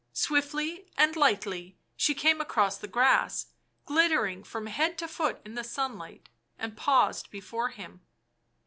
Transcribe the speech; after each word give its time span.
Swiftly 0.13 0.87
and 0.97 1.15
lightly 1.15 1.77
she 1.95 2.15
came 2.15 2.41
across 2.41 2.75
the 2.75 2.87
grass, 2.87 3.51
glittering 3.85 4.43
from 4.43 4.65
head 4.65 4.97
to 4.97 5.07
foot 5.07 5.39
in 5.45 5.53
the 5.53 5.63
sunlight, 5.63 6.27
and 6.57 6.75
paused 6.75 7.29
before 7.29 7.69
him. 7.69 8.01